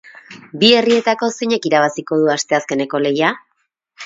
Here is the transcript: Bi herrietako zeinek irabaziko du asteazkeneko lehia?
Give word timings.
Bi 0.63 0.71
herrietako 0.77 1.29
zeinek 1.35 1.67
irabaziko 1.71 2.19
du 2.23 2.33
asteazkeneko 2.37 3.03
lehia? 3.05 3.31